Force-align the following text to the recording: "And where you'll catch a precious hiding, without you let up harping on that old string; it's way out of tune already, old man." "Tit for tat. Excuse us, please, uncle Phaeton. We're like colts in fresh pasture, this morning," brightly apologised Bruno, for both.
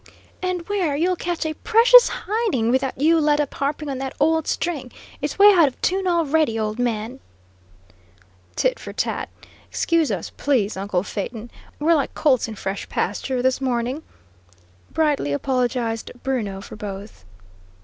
"And 0.41 0.67
where 0.67 0.95
you'll 0.95 1.15
catch 1.15 1.45
a 1.45 1.53
precious 1.53 2.09
hiding, 2.25 2.71
without 2.71 2.99
you 2.99 3.19
let 3.19 3.39
up 3.39 3.53
harping 3.53 3.87
on 3.87 3.99
that 3.99 4.15
old 4.19 4.47
string; 4.47 4.91
it's 5.21 5.37
way 5.37 5.53
out 5.53 5.67
of 5.67 5.79
tune 5.79 6.07
already, 6.07 6.57
old 6.57 6.79
man." 6.79 7.19
"Tit 8.55 8.79
for 8.79 8.93
tat. 8.93 9.29
Excuse 9.69 10.11
us, 10.11 10.31
please, 10.31 10.75
uncle 10.75 11.03
Phaeton. 11.03 11.51
We're 11.77 11.93
like 11.93 12.15
colts 12.15 12.47
in 12.47 12.55
fresh 12.55 12.89
pasture, 12.89 13.43
this 13.43 13.61
morning," 13.61 14.01
brightly 14.89 15.33
apologised 15.33 16.09
Bruno, 16.23 16.61
for 16.61 16.75
both. 16.75 17.23